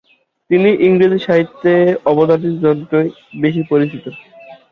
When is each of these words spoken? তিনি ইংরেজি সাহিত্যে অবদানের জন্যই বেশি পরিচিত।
তিনি 0.49 0.69
ইংরেজি 0.87 1.19
সাহিত্যে 1.27 1.73
অবদানের 2.05 2.55
জন্যই 2.63 3.07
বেশি 3.41 3.61
পরিচিত। 3.71 4.05